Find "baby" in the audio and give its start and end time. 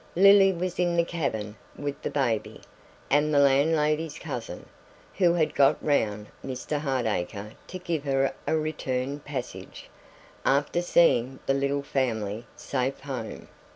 2.09-2.61